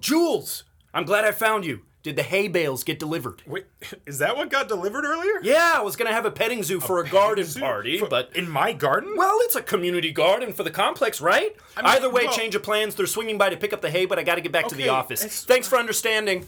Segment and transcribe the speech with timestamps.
[0.00, 0.64] Jules!
[0.92, 1.80] I'm glad I found you.
[2.02, 3.42] Did the hay bales get delivered?
[3.46, 3.66] Wait,
[4.06, 5.38] is that what got delivered earlier?
[5.42, 8.34] Yeah, I was gonna have a petting zoo for a, garden party, For- but.
[8.34, 9.14] in my garden?
[9.16, 11.54] Well, it's a community garden for the complex, right?
[11.76, 12.94] I mean, Either way, well- change of plans.
[12.94, 14.88] They're swinging by to pick up the hay, but I gotta get back to the
[14.88, 15.20] office.
[15.20, 16.46] it's- Thanks for understanding.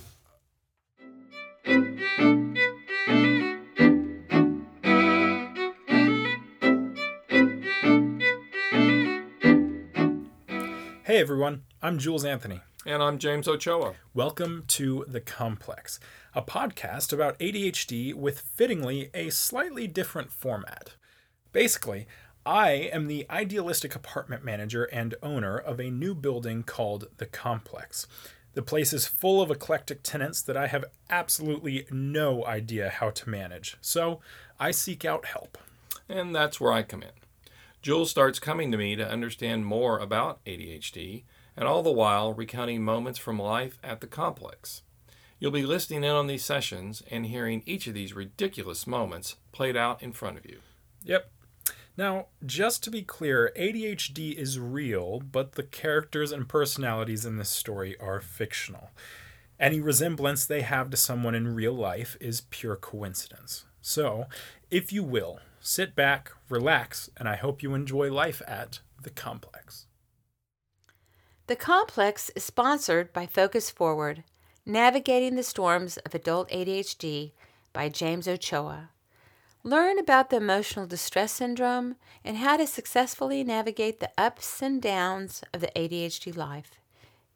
[11.05, 12.61] Hey everyone, I'm Jules Anthony.
[12.85, 13.95] And I'm James Ochoa.
[14.13, 16.01] Welcome to The Complex,
[16.35, 20.97] a podcast about ADHD with fittingly a slightly different format.
[21.53, 22.09] Basically,
[22.45, 28.09] I am the idealistic apartment manager and owner of a new building called The Complex.
[28.55, 33.31] The place is full of eclectic tenants that I have absolutely no idea how to
[33.31, 34.21] manage, so
[34.59, 35.57] I seek out help.
[36.09, 37.11] And that's where I come in.
[37.81, 41.23] Jules starts coming to me to understand more about ADHD,
[41.57, 44.83] and all the while recounting moments from life at the complex.
[45.39, 49.77] You'll be listening in on these sessions and hearing each of these ridiculous moments played
[49.77, 50.61] out in front of you.
[51.05, 51.31] Yep.
[51.97, 57.51] Now, just to be clear, ADHD is real, but the characters and personalities in this
[57.51, 58.91] story are fictional.
[59.61, 63.65] Any resemblance they have to someone in real life is pure coincidence.
[63.81, 64.27] So,
[64.71, 69.87] if you will, sit back, relax, and I hope you enjoy life at the complex.
[71.53, 74.25] The complex is sponsored by Focus Forward
[74.65, 77.33] Navigating the Storms of Adult ADHD
[77.75, 78.89] by James Ochoa.
[79.63, 85.43] Learn about the emotional distress syndrome and how to successfully navigate the ups and downs
[85.53, 86.81] of the ADHD life.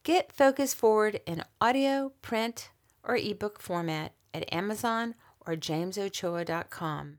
[0.02, 2.70] Get Focus Forward in audio, print,
[3.04, 5.14] or ebook format at Amazon
[5.46, 7.18] or jamesochoa.com.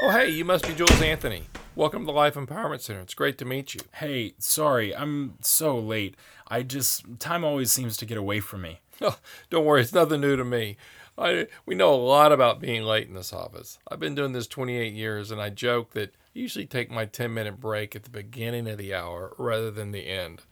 [0.00, 1.42] Oh, hey, you must be Jules Anthony.
[1.74, 3.00] Welcome to the Life Empowerment Center.
[3.00, 3.80] It's great to meet you.
[3.94, 6.14] Hey, sorry, I'm so late.
[6.46, 8.78] I just, time always seems to get away from me.
[9.00, 9.18] Oh,
[9.50, 10.76] don't worry, it's nothing new to me.
[11.18, 13.80] I, we know a lot about being late in this office.
[13.90, 17.34] I've been doing this 28 years, and I joke that I usually take my 10
[17.34, 20.42] minute break at the beginning of the hour rather than the end.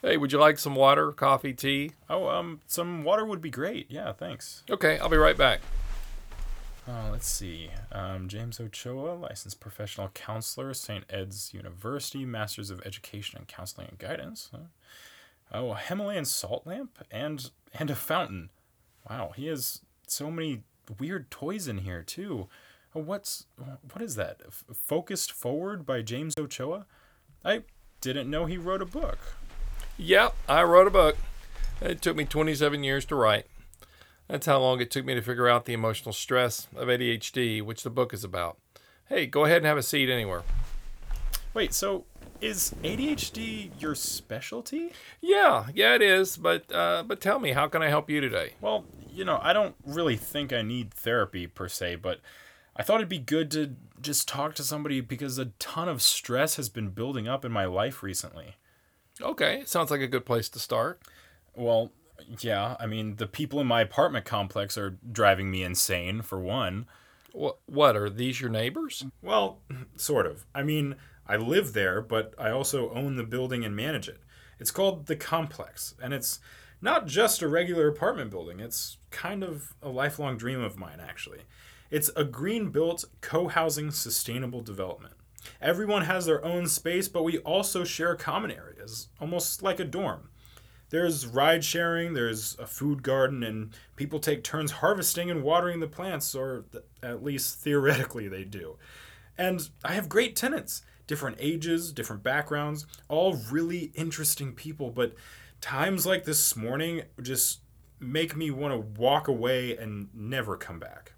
[0.00, 1.90] Hey, would you like some water, coffee, tea?
[2.08, 3.90] Oh, um, some water would be great.
[3.90, 4.62] Yeah, thanks.
[4.70, 5.60] Okay, I'll be right back.
[6.88, 7.70] Oh, let's see.
[7.90, 11.04] Um, James Ochoa, licensed professional counselor, St.
[11.10, 14.50] Ed's University, Masters of Education in Counseling and Guidance.
[14.52, 14.68] Huh?
[15.52, 18.50] Oh, a Himalayan salt lamp and and a fountain.
[19.08, 20.62] Wow, he has so many
[20.98, 22.48] weird toys in here too.
[22.94, 23.46] Oh, what's
[23.92, 24.40] what is that?
[24.46, 26.86] F- Focus Forward by James Ochoa.
[27.44, 27.62] I
[28.00, 29.18] didn't know he wrote a book.
[29.98, 31.16] Yep, I wrote a book.
[31.80, 33.46] It took me 27 years to write.
[34.28, 37.82] That's how long it took me to figure out the emotional stress of ADHD, which
[37.82, 38.58] the book is about.
[39.08, 40.42] Hey, go ahead and have a seat anywhere.
[41.54, 42.04] Wait, so
[42.40, 44.92] is ADHD your specialty?
[45.20, 46.36] Yeah, yeah, it is.
[46.36, 48.54] But uh, but tell me, how can I help you today?
[48.60, 52.20] Well, you know, I don't really think I need therapy per se, but
[52.76, 56.56] I thought it'd be good to just talk to somebody because a ton of stress
[56.56, 58.56] has been building up in my life recently.
[59.22, 61.00] Okay, sounds like a good place to start.
[61.54, 61.90] Well,
[62.40, 66.86] yeah, I mean, the people in my apartment complex are driving me insane, for one.
[67.32, 69.04] What what are these your neighbors?
[69.22, 69.58] Well,
[69.96, 70.46] sort of.
[70.54, 74.20] I mean, I live there, but I also own the building and manage it.
[74.58, 76.40] It's called the Complex, and it's
[76.80, 78.60] not just a regular apartment building.
[78.60, 81.40] It's kind of a lifelong dream of mine, actually.
[81.90, 85.14] It's a green built, co housing, sustainable development.
[85.60, 90.30] Everyone has their own space, but we also share common areas, almost like a dorm.
[90.90, 95.88] There's ride sharing, there's a food garden, and people take turns harvesting and watering the
[95.88, 98.76] plants, or th- at least theoretically they do.
[99.36, 105.14] And I have great tenants, different ages, different backgrounds, all really interesting people, but
[105.60, 107.60] times like this morning just
[107.98, 111.12] make me want to walk away and never come back.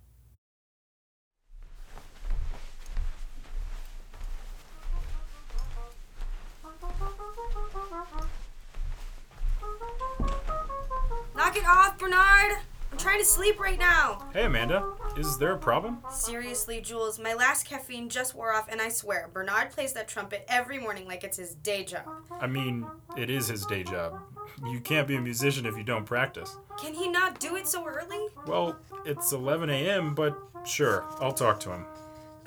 [11.68, 12.58] Off, Bernard!
[12.90, 14.26] I'm trying to sleep right now.
[14.32, 15.98] Hey Amanda, is there a problem?
[16.10, 20.46] Seriously, Jules, my last caffeine just wore off, and I swear, Bernard plays that trumpet
[20.48, 22.06] every morning like it's his day job.
[22.40, 22.86] I mean,
[23.18, 24.18] it is his day job.
[24.66, 26.56] You can't be a musician if you don't practice.
[26.80, 28.28] Can he not do it so early?
[28.46, 31.84] Well, it's 11 a.m., but sure, I'll talk to him.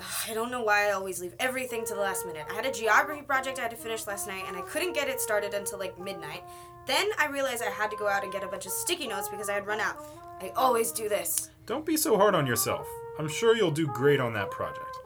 [0.01, 2.45] Ugh, I don't know why I always leave everything to the last minute.
[2.49, 5.07] I had a geography project I had to finish last night, and I couldn't get
[5.07, 6.43] it started until like midnight.
[6.87, 9.29] Then I realized I had to go out and get a bunch of sticky notes
[9.29, 10.03] because I had run out.
[10.41, 11.51] I always do this.
[11.67, 12.87] Don't be so hard on yourself.
[13.19, 14.97] I'm sure you'll do great on that project.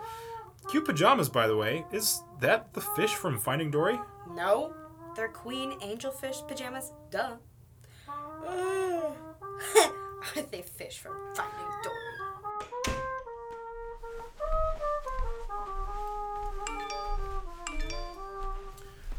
[0.70, 1.86] Cute pajamas, by the way.
[1.92, 4.00] Is that the fish from Finding Dory?
[4.34, 4.74] No,
[5.16, 6.94] they're queen angelfish pajamas.
[7.12, 7.36] Duh.
[10.36, 12.05] Are they fish from Finding Dory?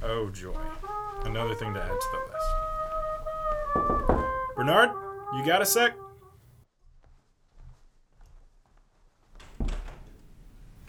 [0.08, 0.54] Oh, joy.
[1.24, 2.18] Another thing to add to the
[4.14, 4.16] list.
[4.54, 4.90] Bernard,
[5.34, 5.94] you got a sec?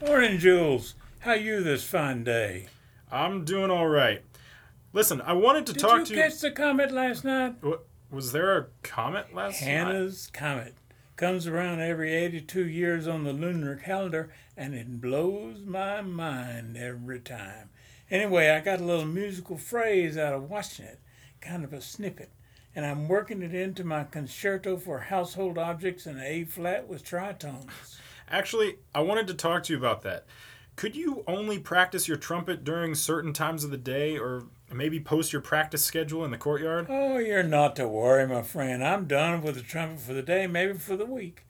[0.05, 0.93] Morning, Jules.
[1.21, 2.67] How you this fine day?
[3.11, 4.21] I'm doing all right.
[4.93, 7.55] Listen, I wanted to Did talk to you to catch the comet last night?
[7.61, 9.67] What, was there a comet last night?
[9.67, 10.75] Hannah's comet
[11.15, 17.19] comes around every 82 years on the lunar calendar, and it blows my mind every
[17.19, 17.71] time.
[18.09, 21.00] Anyway, I got a little musical phrase out of watching it,
[21.42, 22.31] kind of a snippet,
[22.74, 27.98] and I'm working it into my concerto for household objects in A flat with tritones.
[28.30, 30.25] Actually, I wanted to talk to you about that.
[30.77, 35.33] Could you only practice your trumpet during certain times of the day, or maybe post
[35.33, 36.86] your practice schedule in the courtyard?
[36.88, 38.83] Oh, you're not to worry, my friend.
[38.83, 41.45] I'm done with the trumpet for the day, maybe for the week.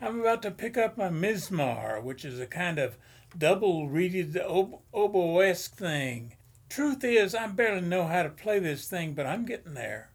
[0.00, 2.98] I'm about to pick up my mizmar, which is a kind of
[3.36, 6.36] double reeded ob- oboesque thing.
[6.68, 10.10] Truth is, I barely know how to play this thing, but I'm getting there.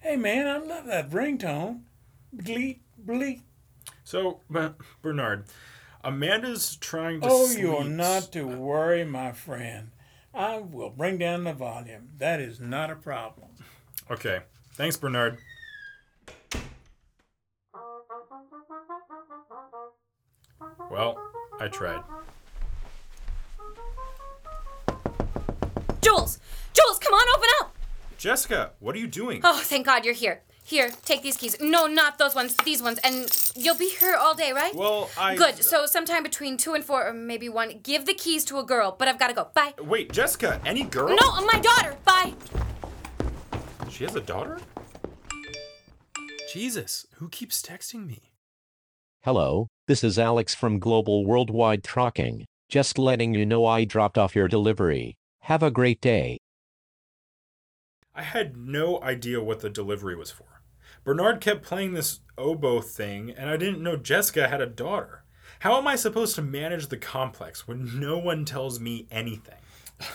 [0.00, 1.82] Hey, man, I love that ringtone.
[2.34, 3.42] Bleep, bleep.
[4.04, 4.40] So,
[5.02, 5.44] Bernard,
[6.02, 7.28] Amanda's trying to.
[7.30, 7.60] Oh, sleep.
[7.60, 9.90] you're not to worry, my friend.
[10.34, 12.08] I will bring down the volume.
[12.18, 13.50] That is not a problem.
[14.10, 14.40] Okay.
[14.74, 15.38] Thanks, Bernard.
[20.90, 21.31] Well,
[21.62, 22.02] I tried.
[26.00, 26.40] Jules!
[26.72, 27.76] Jules, come on, open up!
[28.18, 29.42] Jessica, what are you doing?
[29.44, 30.40] Oh, thank God you're here.
[30.64, 31.56] Here, take these keys.
[31.60, 32.98] No, not those ones, these ones.
[33.04, 34.74] And you'll be here all day, right?
[34.74, 35.36] Well, I.
[35.36, 35.62] Good.
[35.62, 38.96] So, sometime between 2 and 4, or maybe 1, give the keys to a girl,
[38.98, 39.48] but I've got to go.
[39.54, 39.74] Bye.
[39.80, 41.14] Wait, Jessica, any girl?
[41.14, 41.96] No, my daughter.
[42.04, 42.34] Bye.
[43.88, 44.58] She has a daughter?
[46.52, 48.32] Jesus, who keeps texting me?
[49.24, 52.46] Hello, this is Alex from Global Worldwide Trucking.
[52.70, 55.18] Just letting you know I dropped off your delivery.
[55.40, 56.38] Have a great day.
[58.14, 60.62] I had no idea what the delivery was for.
[61.04, 65.24] Bernard kept playing this oboe thing, and I didn't know Jessica had a daughter.
[65.58, 69.60] How am I supposed to manage the complex when no one tells me anything?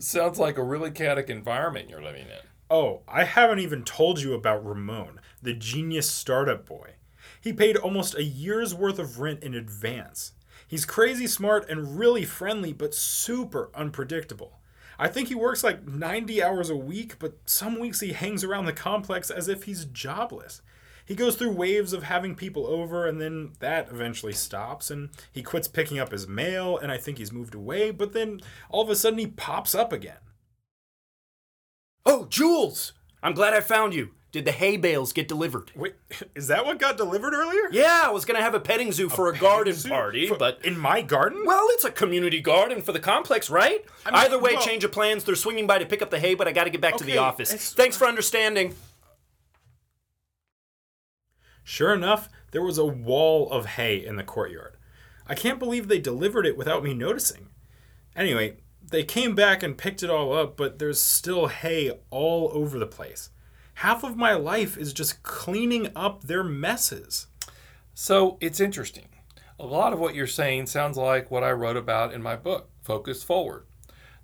[0.00, 2.48] Sounds like a really chaotic environment you're living in.
[2.68, 6.94] Oh, I haven't even told you about Ramon, the genius startup boy.
[7.44, 10.32] He paid almost a year's worth of rent in advance.
[10.66, 14.60] He's crazy smart and really friendly, but super unpredictable.
[14.98, 18.64] I think he works like 90 hours a week, but some weeks he hangs around
[18.64, 20.62] the complex as if he's jobless.
[21.04, 25.42] He goes through waves of having people over, and then that eventually stops, and he
[25.42, 28.88] quits picking up his mail, and I think he's moved away, but then all of
[28.88, 30.16] a sudden he pops up again.
[32.06, 32.94] Oh, Jules!
[33.22, 34.12] I'm glad I found you.
[34.34, 35.70] Did the hay bales get delivered?
[35.76, 35.94] Wait,
[36.34, 37.68] is that what got delivered earlier?
[37.70, 40.76] Yeah, I was gonna have a petting zoo for a, garden party, For- but in
[40.76, 41.44] my garden?
[41.46, 43.84] well, it's a community garden for the complex, right?
[44.04, 45.22] I mean, Either way, well- change of plans.
[45.22, 47.04] They're swinging by to pick up the hay, but I got to get back to
[47.04, 47.72] the office.
[47.74, 48.74] Thanks for understanding.
[51.62, 54.76] Sure enough, there was a wall of hay in the courtyard.
[55.28, 57.50] I can't believe they delivered it without me noticing.
[58.16, 62.80] Anyway, they came back and picked it all up, but there's still hay all over
[62.80, 63.30] the place.
[63.74, 67.26] Half of my life is just cleaning up their messes.
[67.92, 69.08] So it's interesting.
[69.58, 72.70] A lot of what you're saying sounds like what I wrote about in my book,
[72.82, 73.66] Focus Forward.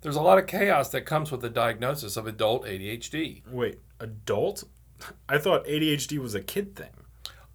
[0.01, 3.47] There's a lot of chaos that comes with the diagnosis of adult ADHD.
[3.47, 4.63] Wait, adult?
[5.29, 6.89] I thought ADHD was a kid thing.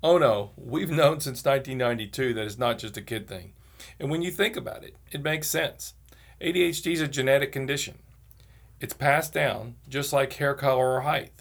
[0.03, 3.53] Oh no, we've known since 1992 that it's not just a kid thing.
[3.99, 5.95] And when you think about it, it makes sense.
[6.41, 7.99] ADHD is a genetic condition.
[8.81, 11.36] It's passed down, just like hair color or height.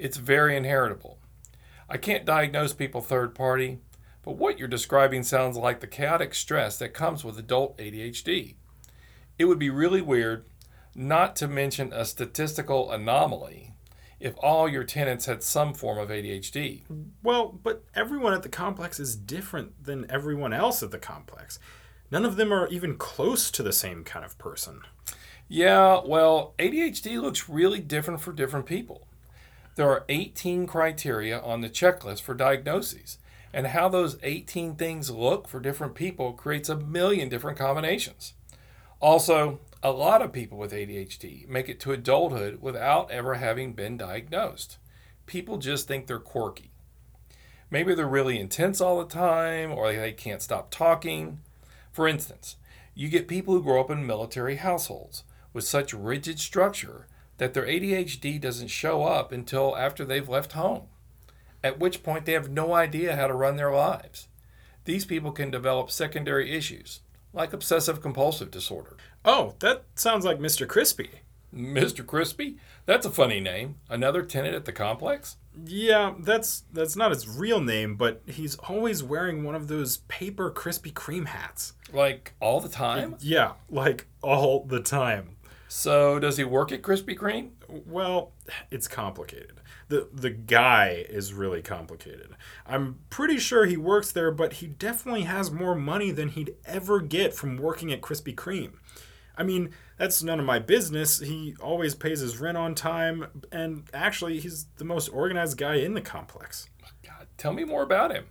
[0.00, 1.18] It's very inheritable.
[1.86, 3.80] I can't diagnose people third party,
[4.22, 8.54] but what you're describing sounds like the chaotic stress that comes with adult ADHD.
[9.38, 10.46] It would be really weird,
[10.94, 13.74] not to mention a statistical anomaly,
[14.18, 16.84] if all your tenants had some form of ADHD.
[17.22, 21.58] Well, but everyone at the complex is different than everyone else at the complex.
[22.10, 24.80] None of them are even close to the same kind of person.
[25.46, 29.06] Yeah, well, ADHD looks really different for different people.
[29.76, 33.18] There are 18 criteria on the checklist for diagnoses,
[33.52, 38.34] and how those 18 things look for different people creates a million different combinations.
[39.00, 43.96] Also, a lot of people with ADHD make it to adulthood without ever having been
[43.96, 44.76] diagnosed.
[45.26, 46.70] People just think they're quirky.
[47.70, 51.40] Maybe they're really intense all the time, or they can't stop talking.
[51.92, 52.56] For instance,
[52.94, 57.06] You get people who grow up in military households with such rigid structure
[57.40, 60.82] that their ADHD doesn't show up until after they've left home,
[61.64, 64.28] at which point they have no idea how to run their lives.
[64.84, 67.00] These people can develop secondary issues,
[67.32, 68.94] like obsessive compulsive disorder.
[69.24, 70.68] Oh, that sounds like Mr.
[70.68, 71.08] Crispy.
[71.54, 72.06] Mr.
[72.06, 72.58] Crispy?
[72.84, 73.76] That's a funny name.
[73.88, 75.38] Another tenant at the complex?
[75.64, 80.50] Yeah, that's that's not his real name, but he's always wearing one of those paper
[80.50, 81.72] Krispy Kreme hats.
[81.90, 83.16] Like all the time?
[83.18, 85.36] Yeah, like all the time.
[85.72, 87.50] So does he work at Krispy Kreme?
[87.68, 88.32] Well,
[88.72, 89.60] it's complicated.
[89.86, 92.30] The the guy is really complicated.
[92.66, 96.98] I'm pretty sure he works there, but he definitely has more money than he'd ever
[96.98, 98.72] get from working at Krispy Kreme.
[99.36, 101.20] I mean, that's none of my business.
[101.20, 105.94] He always pays his rent on time, and actually, he's the most organized guy in
[105.94, 106.68] the complex.
[107.06, 108.24] God, tell me more about him.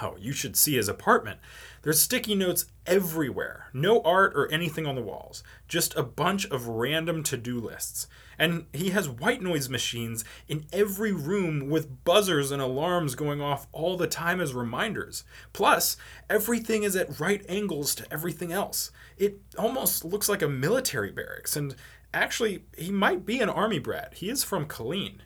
[0.00, 1.40] Oh, you should see his apartment.
[1.82, 3.66] There's sticky notes everywhere.
[3.72, 5.42] No art or anything on the walls.
[5.66, 8.06] Just a bunch of random to do lists.
[8.38, 13.66] And he has white noise machines in every room with buzzers and alarms going off
[13.72, 15.24] all the time as reminders.
[15.52, 15.96] Plus,
[16.30, 18.92] everything is at right angles to everything else.
[19.16, 21.56] It almost looks like a military barracks.
[21.56, 21.74] And
[22.14, 24.14] actually, he might be an army brat.
[24.14, 25.18] He is from Killeen.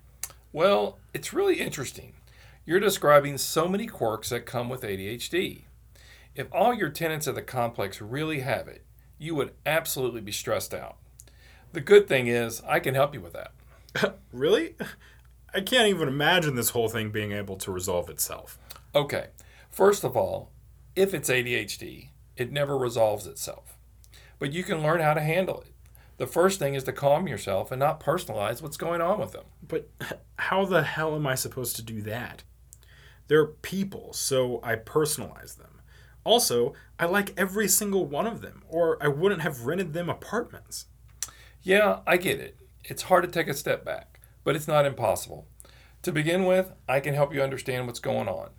[0.53, 2.15] Well, it's really interesting.
[2.65, 5.63] You're describing so many quirks that come with ADHD.
[6.37, 8.85] If all your tenants at the complex really have it,
[9.19, 10.97] you would absolutely be stressed out.
[11.73, 14.19] The good thing is, I can help you with that.
[14.33, 14.77] really?
[15.53, 18.59] I can't even imagine this whole thing being able to resolve itself.
[18.95, 19.29] Okay,
[19.71, 20.51] first of all,
[20.95, 23.77] if it's ADHD, it never resolves itself.
[24.39, 25.73] But you can learn how to handle it.
[26.17, 29.47] The first thing is to calm yourself and not personalize what's going on with them.
[29.67, 29.91] But
[30.39, 32.45] how the hell am I supposed to do that?
[33.29, 35.81] They're people, so I personalize them.
[36.25, 40.87] Also, I like every single one of them, or I wouldn't have rented them apartments.
[41.63, 42.59] Yeah, I get it.
[42.85, 45.47] It's hard to take a step back, but it's not impossible.
[46.03, 48.51] To begin with, I can help you understand what's going on.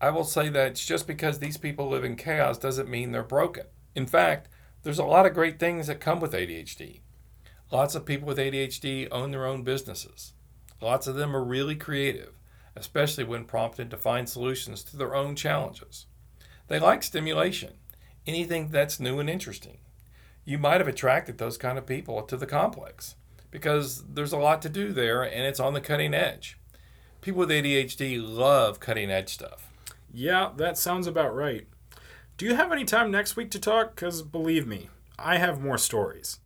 [0.00, 3.66] I will say that just because these people live in chaos doesn't mean they're broken.
[3.94, 4.48] In fact,
[4.82, 7.00] there's a lot of great things that come with ADHD.
[7.70, 10.34] Lots of people with ADHD own their own businesses.
[10.80, 12.37] Lots of them are really creative,
[12.76, 16.06] especially when prompted to find solutions to their own challenges.
[16.68, 17.74] They like stimulation,
[18.26, 19.78] anything that's new and interesting.
[20.44, 23.16] You might have attracted those kind of people to the complex
[23.50, 26.58] because there's a lot to do there and it's on the cutting edge.
[27.20, 29.68] People with ADHD love cutting edge stuff.
[30.12, 31.66] Yeah, that sounds about right.
[32.36, 33.94] Do you have any time next week to talk?
[33.94, 36.38] Because believe me, I have more stories.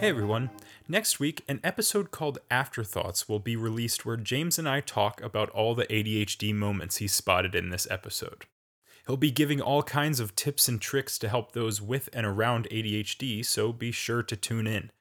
[0.00, 0.50] Hey everyone.
[0.86, 5.50] Next week, an episode called Afterthoughts will be released where James and I talk about
[5.50, 8.44] all the ADHD moments he spotted in this episode.
[9.08, 12.68] He'll be giving all kinds of tips and tricks to help those with and around
[12.70, 14.92] ADHD, so be sure to tune in.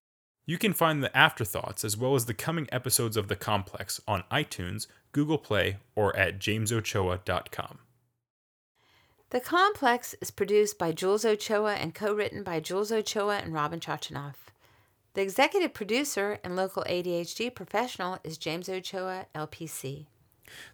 [0.47, 4.23] You can find the Afterthoughts as well as the coming episodes of The Complex on
[4.31, 7.77] iTunes, Google Play, or at jamesochoa.com.
[9.29, 13.79] The Complex is produced by Jules Ochoa and co written by Jules Ochoa and Robin
[13.79, 14.47] Chachanoff.
[15.17, 20.05] The executive producer and local ADHD professional is James Ochoa, LPC.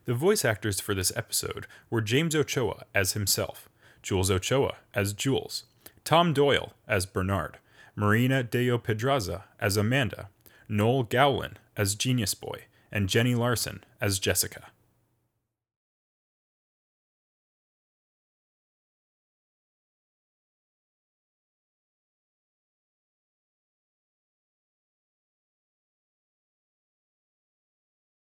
[0.03, 3.69] The voice actors for this episode were James Ochoa as himself,
[4.01, 5.63] Jules Ochoa as Jules,
[6.03, 7.59] Tom Doyle as Bernard,
[7.95, 10.27] Marina Deo Pedraza as Amanda,
[10.67, 14.72] Noel Gowlin as Genius Boy, and Jenny Larson as Jessica.